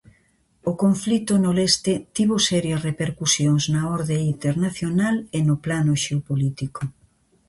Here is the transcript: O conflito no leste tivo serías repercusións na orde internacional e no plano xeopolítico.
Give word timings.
O 0.71 0.73
conflito 0.83 1.33
no 1.43 1.51
leste 1.59 1.93
tivo 2.15 2.35
serías 2.49 2.83
repercusións 2.89 3.63
na 3.73 3.81
orde 3.97 4.17
internacional 4.33 5.15
e 5.37 5.39
no 5.47 5.55
plano 5.65 5.93
xeopolítico. 6.03 6.81